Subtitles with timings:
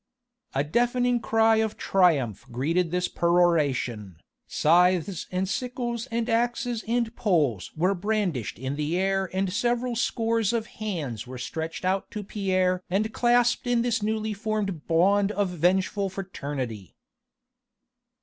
[0.55, 4.15] A deafening cry of triumph greeted this peroration,
[4.47, 10.53] scythes and sickles and axes and poles were brandished in the air and several scores
[10.53, 15.49] of hands were stretched out to Pierre and clasped in this newly formed bond of
[15.49, 16.95] vengeful fraternity.